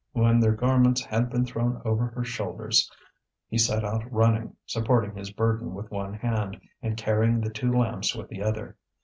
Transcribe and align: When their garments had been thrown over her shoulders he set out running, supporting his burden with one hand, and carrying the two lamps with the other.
When 0.13 0.39
their 0.39 0.55
garments 0.55 1.03
had 1.05 1.29
been 1.29 1.45
thrown 1.45 1.79
over 1.85 2.07
her 2.07 2.23
shoulders 2.23 2.91
he 3.49 3.59
set 3.59 3.85
out 3.85 4.11
running, 4.11 4.55
supporting 4.65 5.15
his 5.15 5.29
burden 5.29 5.75
with 5.75 5.91
one 5.91 6.15
hand, 6.15 6.59
and 6.81 6.97
carrying 6.97 7.39
the 7.39 7.51
two 7.51 7.71
lamps 7.71 8.15
with 8.15 8.27
the 8.27 8.41
other. 8.41 8.77